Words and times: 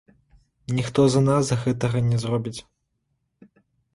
Ніхто 0.77 1.01
за 1.15 1.21
нас 1.27 1.51
гэтага 1.65 1.97
не 2.09 2.17
зробіць. 2.23 2.57